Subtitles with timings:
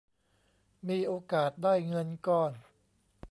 [0.89, 2.51] มีโอกาสได้เงินก้อน